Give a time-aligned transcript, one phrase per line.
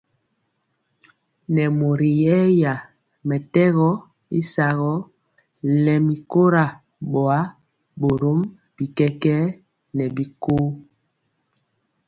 [1.53, 2.73] Nɛ mori yɛya
[3.27, 3.89] mɛtɛgɔ
[4.37, 4.93] y sagɔ
[5.83, 6.65] lɛmi kora
[7.11, 7.39] boa,
[7.99, 8.39] borom
[8.75, 9.41] bi kɛkɛɛ
[9.95, 10.55] nɛ bi kɔ.